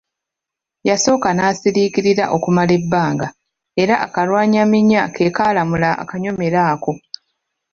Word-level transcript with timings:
Yasooka 0.89 1.27
n'asiriikirira 1.33 2.25
okumala 2.35 2.71
ebbanga, 2.79 3.27
era 3.81 3.95
akalwanyaminya 4.05 5.01
ke 5.15 5.25
kaalamula 5.35 5.89
akanyomero 6.03 6.59
ako. 6.73 6.91